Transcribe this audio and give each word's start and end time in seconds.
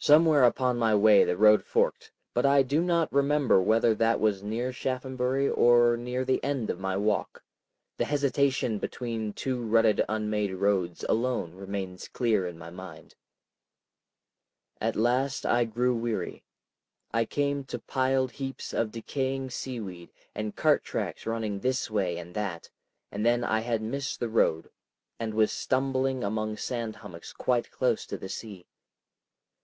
Somewhere 0.00 0.44
upon 0.44 0.76
my 0.76 0.94
way 0.94 1.24
the 1.24 1.34
road 1.34 1.64
forked, 1.64 2.12
but 2.34 2.44
I 2.44 2.62
do 2.62 2.82
not 2.82 3.10
remember 3.10 3.62
whether 3.62 3.94
that 3.94 4.20
was 4.20 4.42
near 4.42 4.70
Shaphambury 4.70 5.48
or 5.48 5.96
near 5.96 6.26
the 6.26 6.44
end 6.44 6.68
of 6.68 6.78
my 6.78 6.94
walk. 6.94 7.42
The 7.96 8.04
hesitation 8.04 8.78
between 8.78 9.32
two 9.32 9.62
rutted 9.64 10.04
unmade 10.06 10.52
roads 10.52 11.06
alone 11.08 11.54
remains 11.54 12.08
clear 12.08 12.46
in 12.46 12.58
my 12.58 12.68
mind. 12.68 13.14
At 14.78 14.94
last 14.94 15.46
I 15.46 15.64
grew 15.64 15.94
weary. 15.94 16.44
I 17.10 17.24
came 17.24 17.64
to 17.64 17.78
piled 17.78 18.32
heaps 18.32 18.74
of 18.74 18.92
decaying 18.92 19.48
seaweed 19.48 20.12
and 20.34 20.54
cart 20.54 20.84
tracks 20.84 21.24
running 21.24 21.60
this 21.60 21.90
way 21.90 22.18
and 22.18 22.34
that, 22.34 22.68
and 23.10 23.24
then 23.24 23.42
I 23.42 23.60
had 23.60 23.80
missed 23.80 24.20
the 24.20 24.28
road 24.28 24.68
and 25.18 25.32
was 25.32 25.50
stumbling 25.50 26.22
among 26.22 26.58
sand 26.58 26.96
hummocks 26.96 27.32
quite 27.32 27.70
close 27.70 28.04
to 28.04 28.18
the 28.18 28.28
sea. 28.28 28.66